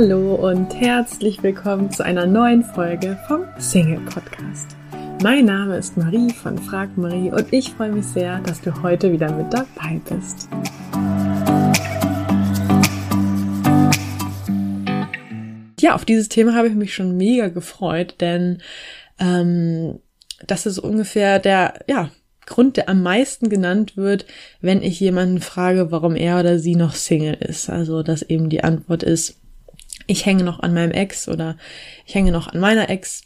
[0.00, 4.76] Hallo und herzlich willkommen zu einer neuen Folge vom Single Podcast.
[5.24, 9.10] Mein Name ist Marie von Frag Marie und ich freue mich sehr, dass du heute
[9.10, 10.48] wieder mit dabei bist.
[15.80, 18.62] Ja, auf dieses Thema habe ich mich schon mega gefreut, denn
[19.18, 19.98] ähm,
[20.46, 22.12] das ist ungefähr der, ja,
[22.46, 24.26] Grund, der am meisten genannt wird,
[24.60, 27.68] wenn ich jemanden frage, warum er oder sie noch Single ist.
[27.68, 29.34] Also, dass eben die Antwort ist,
[30.08, 31.56] ich hänge noch an meinem Ex oder
[32.04, 33.22] ich hänge noch an meiner Ex.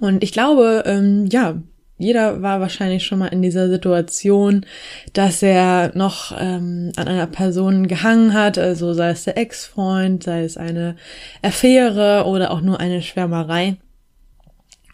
[0.00, 1.62] Und ich glaube, ähm, ja,
[1.96, 4.66] jeder war wahrscheinlich schon mal in dieser Situation,
[5.12, 10.42] dass er noch ähm, an einer Person gehangen hat, also sei es der Ex-Freund, sei
[10.42, 10.96] es eine
[11.42, 13.76] Affäre oder auch nur eine Schwärmerei.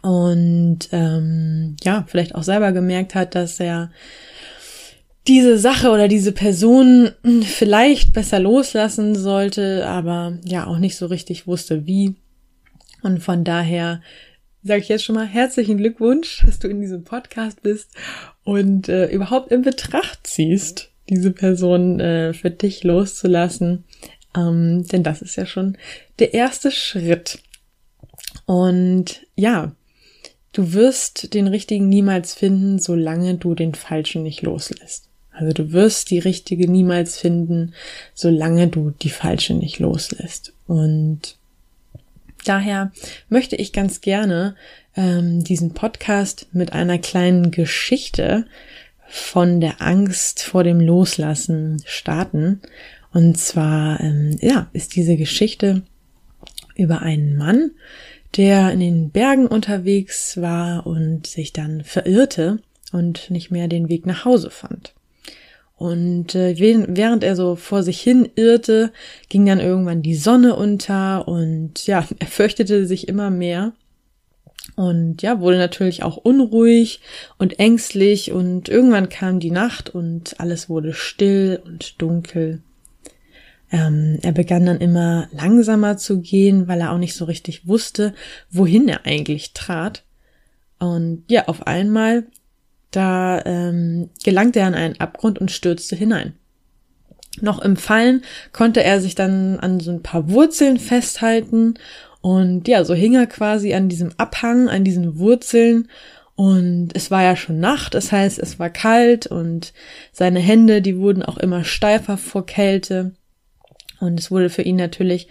[0.03, 3.91] Und ähm, ja, vielleicht auch selber gemerkt hat, dass er
[5.29, 7.11] diese Sache oder diese Person
[7.43, 12.15] vielleicht besser loslassen sollte, aber ja auch nicht so richtig wusste, wie.
[13.03, 14.01] Und von daher
[14.63, 17.91] sage ich jetzt schon mal herzlichen Glückwunsch, dass du in diesem Podcast bist
[18.43, 23.85] und äh, überhaupt in Betracht ziehst, diese Person äh, für dich loszulassen.
[24.37, 25.77] Ähm, denn das ist ja schon
[26.19, 27.39] der erste Schritt.
[28.47, 29.73] Und ja,
[30.53, 35.08] du wirst den richtigen niemals finden, solange du den falschen nicht loslässt.
[35.39, 37.73] Also du wirst die richtige niemals finden,
[38.13, 40.53] solange du die falsche nicht loslässt.
[40.67, 41.37] Und
[42.45, 42.91] daher
[43.29, 44.57] möchte ich ganz gerne
[44.97, 48.47] ähm, diesen Podcast mit einer kleinen Geschichte
[49.07, 52.61] von der Angst vor dem Loslassen starten.
[53.13, 55.83] Und zwar, ähm, ja, ist diese Geschichte
[56.75, 57.71] über einen Mann,
[58.37, 62.59] der in den Bergen unterwegs war und sich dann verirrte
[62.91, 64.95] und nicht mehr den Weg nach Hause fand.
[65.79, 68.93] Und äh, während er so vor sich hin irrte,
[69.29, 73.73] ging dann irgendwann die Sonne unter und ja, er fürchtete sich immer mehr
[74.75, 77.01] und ja, wurde natürlich auch unruhig
[77.39, 82.63] und ängstlich und irgendwann kam die Nacht und alles wurde still und dunkel.
[83.71, 88.15] Ähm, er begann dann immer langsamer zu gehen, weil er auch nicht so richtig wusste,
[88.51, 90.05] wohin er eigentlich trat.
[90.79, 92.27] Und ja, auf einmal
[92.91, 96.35] da ähm, gelangte er an einen Abgrund und stürzte hinein.
[97.41, 98.23] Noch im Fallen
[98.53, 101.75] konnte er sich dann an so ein paar Wurzeln festhalten
[102.21, 105.89] und ja, so hing er quasi an diesem Abhang, an diesen Wurzeln
[106.35, 109.73] und es war ja schon Nacht, das heißt, es war kalt und
[110.13, 113.13] seine Hände, die wurden auch immer steifer vor Kälte
[114.01, 115.29] und es wurde für ihn natürlich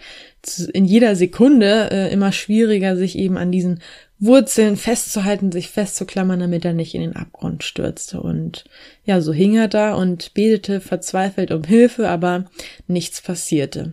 [0.72, 3.80] in jeder Sekunde äh, immer schwieriger, sich eben an diesen
[4.18, 8.20] Wurzeln festzuhalten, sich festzuklammern, damit er nicht in den Abgrund stürzte.
[8.20, 8.64] Und
[9.04, 12.46] ja, so hing er da und betete verzweifelt um Hilfe, aber
[12.86, 13.92] nichts passierte.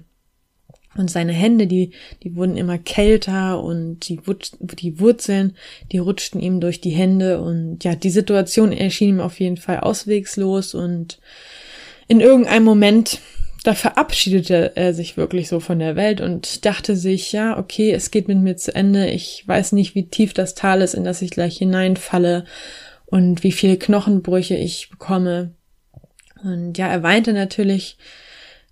[0.98, 1.92] Und seine Hände, die,
[2.24, 4.20] die wurden immer kälter und die,
[4.80, 5.56] die Wurzeln,
[5.92, 9.82] die rutschten ihm durch die Hände und ja, die Situation erschien ihm auf jeden Fall
[9.82, 11.20] auswegslos und
[12.08, 13.20] in irgendeinem Moment
[13.66, 18.12] da verabschiedete er sich wirklich so von der Welt und dachte sich, ja, okay, es
[18.12, 19.10] geht mit mir zu Ende.
[19.10, 22.46] Ich weiß nicht, wie tief das Tal ist, in das ich gleich hineinfalle
[23.08, 25.56] und wie viele Knochenbrüche ich bekomme.
[26.44, 27.98] Und ja, er weinte natürlich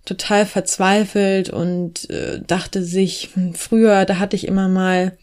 [0.04, 5.18] total verzweifelt und äh, dachte sich, hm, früher, da hatte ich immer mal,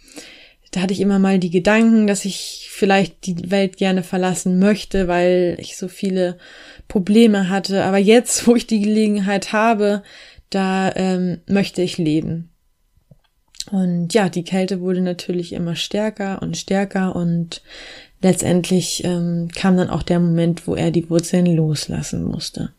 [0.72, 5.10] da hatte ich immer mal die Gedanken, dass ich vielleicht die Welt gerne verlassen möchte,
[5.10, 6.38] weil ich so viele
[6.88, 7.84] Probleme hatte.
[7.84, 10.02] Aber jetzt, wo ich die Gelegenheit habe,
[10.50, 12.50] da ähm, möchte ich leben.
[13.70, 17.62] Und ja, die Kälte wurde natürlich immer stärker und stärker und
[18.22, 22.74] letztendlich ähm, kam dann auch der Moment, wo er die Wurzeln loslassen musste.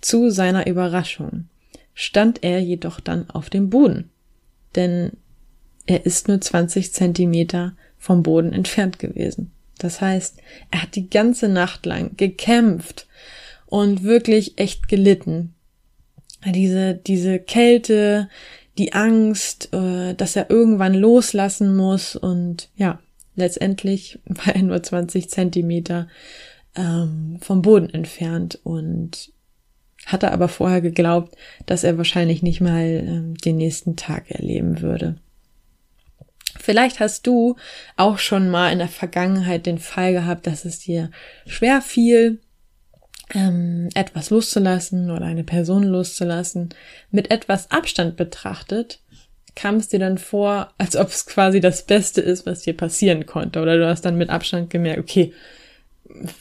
[0.00, 1.48] Zu seiner Überraschung
[1.94, 4.10] stand er jedoch dann auf dem Boden,
[4.74, 5.12] denn
[5.86, 9.52] er ist nur 20 Zentimeter vom Boden entfernt gewesen.
[9.78, 10.38] Das heißt,
[10.70, 13.06] er hat die ganze Nacht lang gekämpft
[13.66, 15.54] und wirklich echt gelitten.
[16.46, 18.28] Diese, diese Kälte,
[18.78, 23.00] die Angst, äh, dass er irgendwann loslassen muss und ja,
[23.34, 26.08] letztendlich war er nur 20 Zentimeter
[26.76, 29.32] ähm, vom Boden entfernt und
[30.06, 31.34] hatte aber vorher geglaubt,
[31.66, 35.16] dass er wahrscheinlich nicht mal ähm, den nächsten Tag erleben würde.
[36.58, 37.56] Vielleicht hast du
[37.96, 41.10] auch schon mal in der Vergangenheit den Fall gehabt, dass es dir
[41.46, 42.40] schwer fiel,
[43.34, 46.70] ähm, etwas loszulassen oder eine Person loszulassen.
[47.10, 49.00] Mit etwas Abstand betrachtet
[49.54, 53.26] kam es dir dann vor, als ob es quasi das Beste ist, was dir passieren
[53.26, 53.60] konnte.
[53.60, 55.32] Oder du hast dann mit Abstand gemerkt, okay,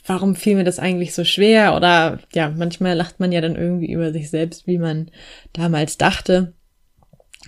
[0.05, 1.75] warum fiel mir das eigentlich so schwer?
[1.75, 5.11] Oder ja, manchmal lacht man ja dann irgendwie über sich selbst, wie man
[5.53, 6.53] damals dachte.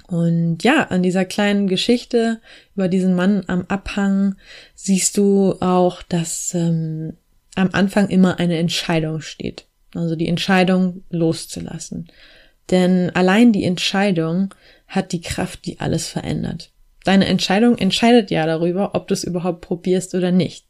[0.07, 2.39] Und ja, an dieser kleinen Geschichte
[2.75, 4.35] über diesen Mann am Abhang
[4.75, 7.13] siehst du auch, dass ähm,
[7.55, 9.65] am Anfang immer eine Entscheidung steht.
[9.95, 12.07] Also die Entscheidung loszulassen.
[12.69, 14.53] Denn allein die Entscheidung
[14.87, 16.71] hat die Kraft, die alles verändert.
[17.03, 20.67] Deine Entscheidung entscheidet ja darüber, ob du es überhaupt probierst oder nicht.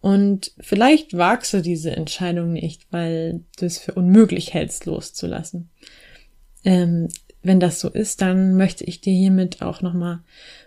[0.00, 5.70] Und vielleicht wagst du diese Entscheidung nicht, weil du es für unmöglich hältst, loszulassen.
[6.64, 7.08] Ähm,
[7.42, 10.20] wenn das so ist, dann möchte ich dir hiermit auch nochmal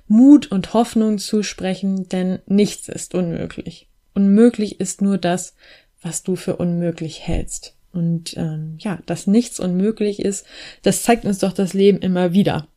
[0.07, 3.87] Mut und Hoffnung zusprechen, denn nichts ist unmöglich.
[4.13, 5.55] Unmöglich ist nur das,
[6.01, 7.75] was du für unmöglich hältst.
[7.93, 10.45] Und ähm, ja, dass nichts unmöglich ist,
[10.81, 12.67] das zeigt uns doch das Leben immer wieder.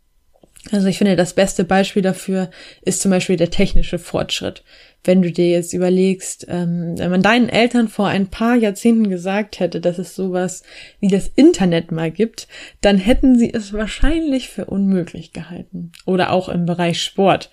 [0.73, 2.51] Also ich finde, das beste Beispiel dafür
[2.83, 4.65] ist zum Beispiel der technische Fortschritt.
[5.03, 9.61] Wenn du dir jetzt überlegst, ähm, wenn man deinen Eltern vor ein paar Jahrzehnten gesagt
[9.61, 10.63] hätte, dass es sowas
[11.01, 12.49] wie das Internet mal gibt,
[12.81, 15.93] dann hätten sie es wahrscheinlich für unmöglich gehalten.
[16.07, 17.51] Oder auch im Bereich Sport.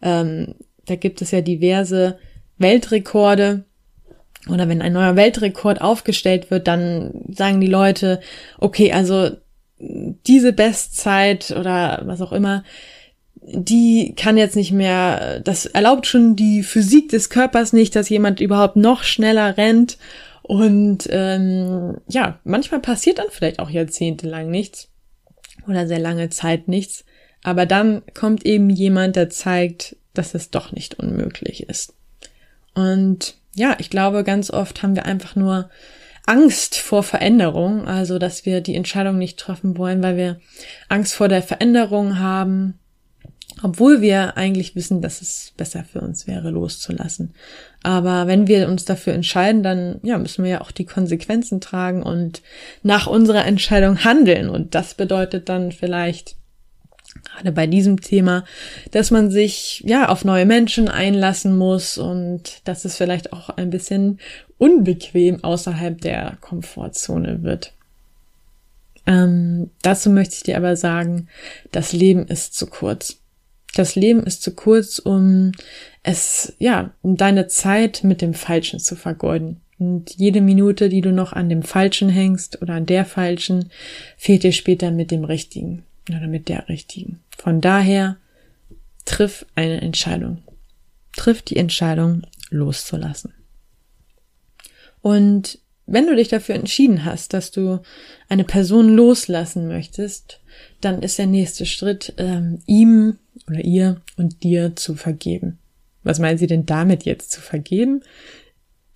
[0.00, 0.54] Ähm,
[0.86, 2.18] da gibt es ja diverse
[2.58, 3.64] Weltrekorde,
[4.48, 8.20] oder wenn ein neuer Weltrekord aufgestellt wird, dann sagen die Leute,
[8.58, 9.30] okay, also
[10.26, 12.64] diese Bestzeit oder was auch immer,
[13.44, 18.40] die kann jetzt nicht mehr, das erlaubt schon die Physik des Körpers nicht, dass jemand
[18.40, 19.98] überhaupt noch schneller rennt.
[20.42, 24.88] Und ähm, ja, manchmal passiert dann vielleicht auch jahrzehntelang nichts
[25.66, 27.04] oder sehr lange Zeit nichts.
[27.42, 31.94] Aber dann kommt eben jemand, der zeigt, dass es doch nicht unmöglich ist.
[32.74, 35.68] Und ja, ich glaube, ganz oft haben wir einfach nur
[36.26, 40.40] Angst vor Veränderung, also dass wir die Entscheidung nicht treffen wollen, weil wir
[40.88, 42.78] Angst vor der Veränderung haben,
[43.62, 47.34] obwohl wir eigentlich wissen, dass es besser für uns wäre, loszulassen.
[47.82, 52.02] Aber wenn wir uns dafür entscheiden, dann ja, müssen wir ja auch die Konsequenzen tragen
[52.02, 52.42] und
[52.82, 54.48] nach unserer Entscheidung handeln.
[54.48, 56.36] Und das bedeutet dann vielleicht
[57.24, 58.44] gerade bei diesem Thema,
[58.90, 63.70] dass man sich ja auf neue Menschen einlassen muss und dass es vielleicht auch ein
[63.70, 64.18] bisschen
[64.58, 67.72] unbequem außerhalb der Komfortzone wird.
[69.06, 71.28] Ähm, dazu möchte ich dir aber sagen,
[71.72, 73.18] das Leben ist zu kurz.
[73.74, 75.52] Das Leben ist zu kurz, um
[76.02, 79.60] es, ja, um deine Zeit mit dem Falschen zu vergeuden.
[79.78, 83.70] Und jede Minute, die du noch an dem Falschen hängst oder an der Falschen,
[84.16, 87.20] fehlt dir später mit dem Richtigen oder mit der richtigen.
[87.38, 88.16] Von daher
[89.04, 90.42] triff eine Entscheidung.
[91.12, 93.34] Triff die Entscheidung, loszulassen.
[95.00, 97.80] Und wenn du dich dafür entschieden hast, dass du
[98.28, 100.40] eine Person loslassen möchtest,
[100.80, 103.18] dann ist der nächste Schritt, ähm, ihm
[103.48, 105.58] oder ihr und dir zu vergeben.
[106.04, 108.02] Was meinen Sie denn damit jetzt zu vergeben?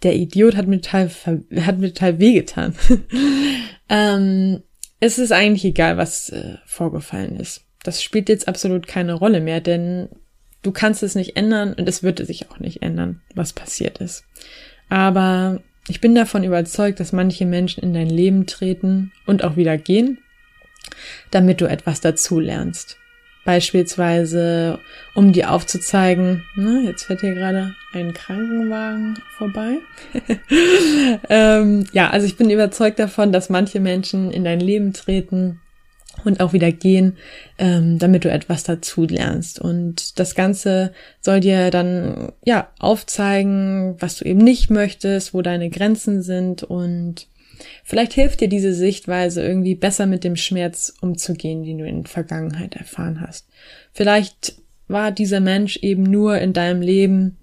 [0.03, 1.11] Der Idiot hat mir total,
[1.61, 2.75] hat mir total wehgetan.
[3.88, 4.62] ähm,
[5.00, 7.62] es ist eigentlich egal, was äh, vorgefallen ist.
[7.82, 10.08] Das spielt jetzt absolut keine Rolle mehr, denn
[10.62, 14.25] du kannst es nicht ändern und es wird sich auch nicht ändern, was passiert ist.
[14.88, 19.78] Aber ich bin davon überzeugt, dass manche Menschen in dein Leben treten und auch wieder
[19.78, 20.19] gehen,
[21.31, 22.96] damit du etwas dazu lernst.
[23.46, 24.81] Beispielsweise,
[25.14, 29.78] um dir aufzuzeigen, na, jetzt fährt hier gerade ein Krankenwagen vorbei.
[31.31, 35.60] ähm, ja, also ich bin überzeugt davon, dass manche Menschen in dein Leben treten
[36.24, 37.19] und auch wieder gehen,
[37.56, 39.60] ähm, damit du etwas dazu lernst.
[39.60, 45.70] Und das Ganze soll dir dann ja aufzeigen, was du eben nicht möchtest, wo deine
[45.70, 47.29] Grenzen sind und
[47.84, 52.10] Vielleicht hilft dir diese Sichtweise irgendwie besser mit dem Schmerz umzugehen, den du in der
[52.10, 53.48] Vergangenheit erfahren hast.
[53.93, 54.56] Vielleicht
[54.89, 57.39] war dieser Mensch eben nur in deinem Leben,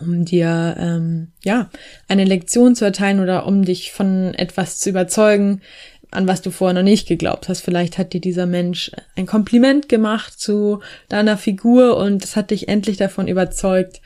[0.00, 1.70] um dir ähm, ja
[2.08, 5.62] eine Lektion zu erteilen oder um dich von etwas zu überzeugen,
[6.10, 7.60] an was du vorher noch nicht geglaubt hast.
[7.60, 12.68] Vielleicht hat dir dieser Mensch ein Kompliment gemacht zu deiner Figur und es hat dich
[12.68, 14.00] endlich davon überzeugt,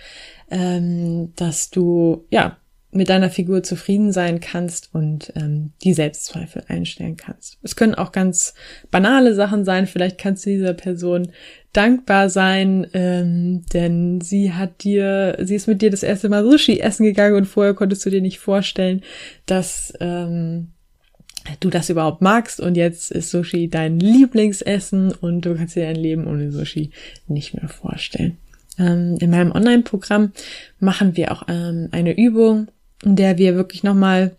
[0.51, 2.57] ähm, dass du ja
[2.93, 7.59] mit deiner Figur zufrieden sein kannst und ähm, die Selbstzweifel einstellen kannst.
[7.63, 8.55] Es können auch ganz
[8.91, 9.87] banale Sachen sein.
[9.87, 11.31] Vielleicht kannst du dieser Person
[11.73, 16.81] dankbar sein, ähm, denn sie hat dir, sie ist mit dir das erste Mal Sushi
[16.81, 19.03] essen gegangen und vorher konntest du dir nicht vorstellen,
[19.47, 20.73] dass ähm,
[21.61, 25.97] du das überhaupt magst und jetzt ist Sushi dein Lieblingsessen und du kannst dir dein
[25.97, 26.91] Leben ohne Sushi
[27.29, 28.37] nicht mehr vorstellen.
[28.79, 30.33] Ähm, in meinem Online-Programm
[30.81, 32.69] machen wir auch ähm, eine Übung,
[33.05, 34.37] in der wir wirklich nochmal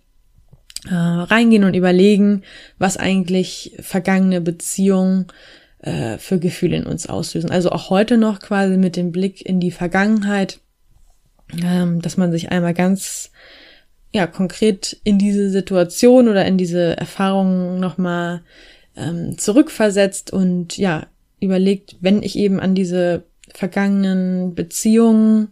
[0.89, 2.43] äh, reingehen und überlegen,
[2.77, 5.27] was eigentlich vergangene Beziehungen
[5.79, 7.51] äh, für Gefühle in uns auslösen.
[7.51, 10.59] Also auch heute noch quasi mit dem Blick in die Vergangenheit,
[11.63, 13.31] ähm, dass man sich einmal ganz
[14.13, 18.41] ja konkret in diese Situation oder in diese Erfahrungen nochmal
[18.95, 21.07] ähm, zurückversetzt und ja
[21.39, 25.49] überlegt, wenn ich eben an diese vergangenen Beziehungen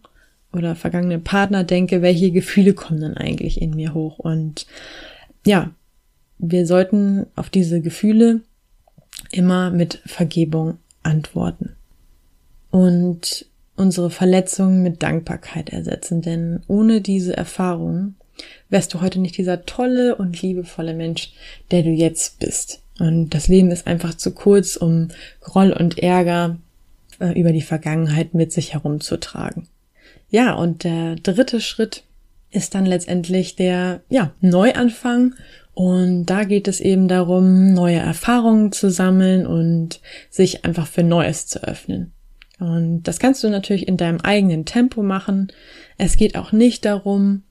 [0.52, 4.20] oder vergangene Partner denke, welche Gefühle kommen dann eigentlich in mir hoch?
[4.20, 4.66] Und
[5.46, 5.72] ja,
[6.38, 8.42] wir sollten auf diese Gefühle
[9.32, 11.76] immer mit Vergebung antworten
[12.72, 18.16] und unsere Verletzungen mit Dankbarkeit ersetzen, denn ohne diese Erfahrung
[18.70, 21.34] wärst du heute nicht dieser tolle und liebevolle Mensch,
[21.72, 22.82] der du jetzt bist.
[23.00, 25.10] Und das Leben ist einfach zu kurz, um
[25.42, 26.58] Groll und Ärger
[27.20, 29.68] äh, über die Vergangenheit mit sich herumzutragen.
[30.30, 32.04] Ja, und der dritte Schritt
[32.52, 35.36] ist dann letztendlich der, ja, Neuanfang.
[35.74, 41.48] Und da geht es eben darum, neue Erfahrungen zu sammeln und sich einfach für Neues
[41.48, 42.12] zu öffnen.
[42.60, 45.52] Und das kannst du natürlich in deinem eigenen Tempo machen.
[45.98, 47.44] Es geht auch nicht darum,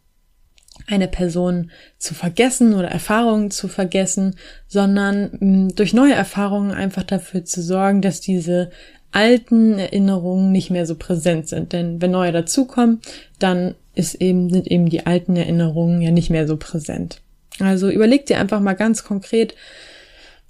[0.86, 4.36] eine Person zu vergessen oder Erfahrungen zu vergessen,
[4.66, 8.70] sondern mm, durch neue Erfahrungen einfach dafür zu sorgen, dass diese
[9.12, 11.72] alten Erinnerungen nicht mehr so präsent sind.
[11.72, 13.00] Denn wenn neue dazukommen,
[13.38, 17.20] dann ist eben, sind eben die alten Erinnerungen ja nicht mehr so präsent.
[17.60, 19.54] Also überleg dir einfach mal ganz konkret,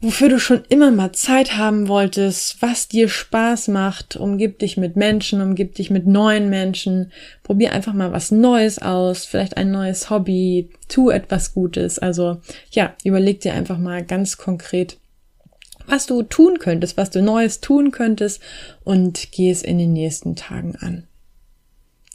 [0.00, 4.96] wofür du schon immer mal Zeit haben wolltest, was dir Spaß macht, umgib dich mit
[4.96, 7.10] Menschen, umgib dich mit neuen Menschen,
[7.42, 11.98] probier einfach mal was Neues aus, vielleicht ein neues Hobby, tu etwas Gutes.
[11.98, 14.98] Also ja, überleg dir einfach mal ganz konkret,
[15.88, 18.40] was du tun könntest, was du Neues tun könntest
[18.84, 21.04] und geh es in den nächsten Tagen an.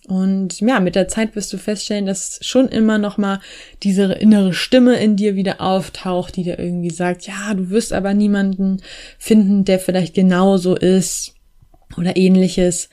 [0.07, 3.39] Und ja, mit der Zeit wirst du feststellen, dass schon immer noch mal
[3.83, 8.13] diese innere Stimme in dir wieder auftaucht, die dir irgendwie sagt, ja, du wirst aber
[8.13, 8.81] niemanden
[9.17, 11.35] finden, der vielleicht genauso ist
[11.97, 12.89] oder ähnliches.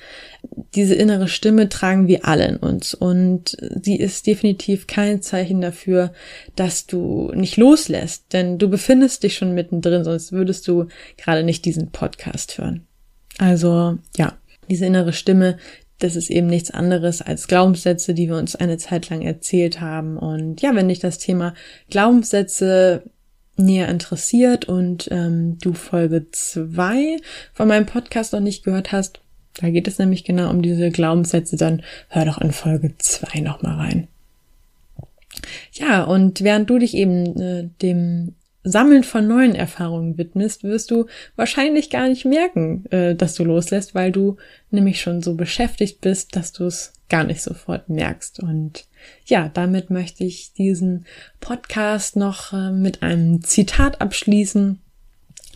[0.75, 6.13] Diese innere Stimme tragen wir alle in uns und sie ist definitiv kein Zeichen dafür,
[6.57, 11.65] dass du nicht loslässt, denn du befindest dich schon mittendrin, sonst würdest du gerade nicht
[11.65, 12.87] diesen Podcast hören.
[13.39, 14.39] Also ja,
[14.69, 15.57] diese innere Stimme,
[15.99, 20.17] das ist eben nichts anderes als Glaubenssätze, die wir uns eine Zeit lang erzählt haben.
[20.17, 21.55] Und ja, wenn dich das Thema
[21.91, 23.03] Glaubenssätze
[23.61, 27.19] näher interessiert und ähm, du Folge zwei
[27.53, 29.21] von meinem Podcast noch nicht gehört hast,
[29.61, 33.77] da geht es nämlich genau um diese Glaubenssätze, dann hör doch in Folge zwei nochmal
[33.77, 34.09] rein.
[35.73, 41.07] Ja, und während du dich eben äh, dem Sammeln von neuen Erfahrungen widmest, wirst du
[41.37, 44.37] wahrscheinlich gar nicht merken, äh, dass du loslässt, weil du
[44.71, 48.41] nämlich schon so beschäftigt bist, dass du es gar nicht sofort merkst.
[48.41, 48.87] Und
[49.25, 51.07] ja, damit möchte ich diesen
[51.41, 54.79] Podcast noch äh, mit einem Zitat abschließen.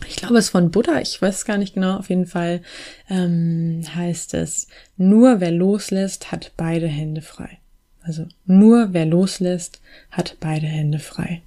[0.07, 2.61] Ich glaube, es ist von Buddha, ich weiß gar nicht genau, auf jeden Fall
[3.09, 7.59] ähm, heißt es, nur wer loslässt, hat beide Hände frei.
[8.01, 9.79] Also nur wer loslässt,
[10.11, 11.41] hat beide Hände frei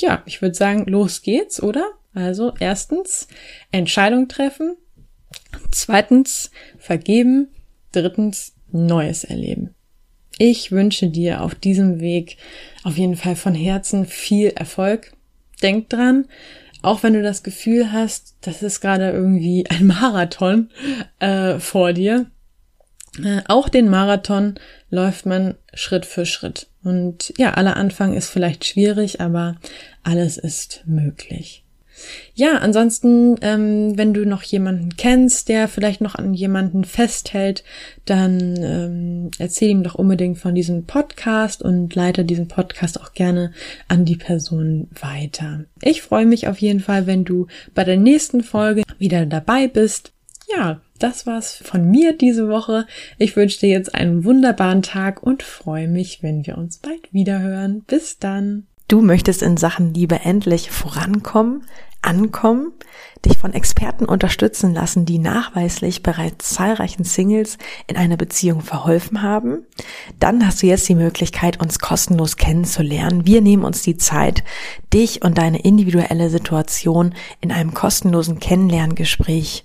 [0.00, 1.90] ja, ich würde sagen, los geht's, oder?
[2.14, 3.28] Also erstens
[3.70, 4.76] Entscheidung treffen,
[5.70, 7.48] zweitens vergeben,
[7.92, 9.74] drittens Neues erleben.
[10.38, 12.36] Ich wünsche dir auf diesem Weg
[12.84, 15.12] auf jeden Fall von Herzen viel Erfolg.
[15.62, 16.26] Denk dran,
[16.82, 20.70] auch wenn du das Gefühl hast, das ist gerade irgendwie ein Marathon
[21.18, 22.26] äh, vor dir,
[23.22, 24.54] äh, auch den Marathon
[24.90, 26.67] läuft man Schritt für Schritt.
[26.82, 29.56] Und ja, aller Anfang ist vielleicht schwierig, aber
[30.02, 31.64] alles ist möglich.
[32.34, 37.64] Ja, ansonsten, ähm, wenn du noch jemanden kennst, der vielleicht noch an jemanden festhält,
[38.04, 43.52] dann ähm, erzähl ihm doch unbedingt von diesem Podcast und leite diesen Podcast auch gerne
[43.88, 45.64] an die Person weiter.
[45.82, 50.12] Ich freue mich auf jeden Fall, wenn du bei der nächsten Folge wieder dabei bist.
[50.56, 52.86] Ja, das war's von mir diese Woche.
[53.18, 57.82] Ich wünsche dir jetzt einen wunderbaren Tag und freue mich, wenn wir uns bald wiederhören.
[57.86, 58.66] Bis dann.
[58.88, 61.64] Du möchtest in Sachen Liebe endlich vorankommen,
[62.00, 62.72] ankommen,
[63.24, 69.66] dich von Experten unterstützen lassen, die nachweislich bereits zahlreichen Singles in einer Beziehung verholfen haben?
[70.18, 73.26] Dann hast du jetzt die Möglichkeit, uns kostenlos kennenzulernen.
[73.26, 74.42] Wir nehmen uns die Zeit,
[74.94, 79.64] dich und deine individuelle Situation in einem kostenlosen Kennenlerngespräch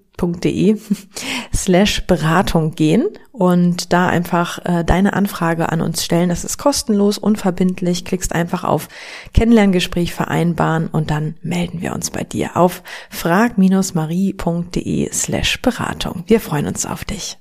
[0.21, 0.77] www.de
[1.53, 6.29] slash Beratung gehen und da einfach äh, deine Anfrage an uns stellen.
[6.29, 8.05] Das ist kostenlos, unverbindlich.
[8.05, 8.87] Klickst einfach auf
[9.33, 16.23] Kennenlerngespräch vereinbaren und dann melden wir uns bei dir auf frag-marie.de slash Beratung.
[16.27, 17.37] Wir freuen uns auf dich.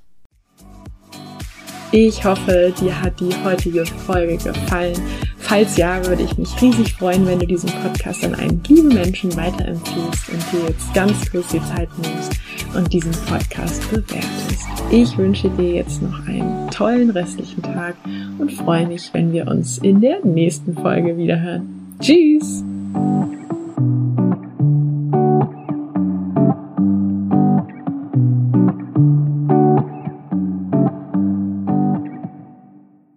[1.93, 4.97] Ich hoffe, dir hat die heutige Folge gefallen.
[5.39, 9.37] Falls ja, würde ich mich riesig freuen, wenn du diesen Podcast an einen lieben Menschen
[9.37, 12.41] weiterempfiehlst und dir jetzt ganz kurz die Zeit nimmst
[12.75, 14.69] und diesen Podcast bewertest.
[14.91, 17.97] Ich wünsche dir jetzt noch einen tollen restlichen Tag
[18.39, 21.97] und freue mich, wenn wir uns in der nächsten Folge wiederhören.
[22.01, 22.70] Tschüss!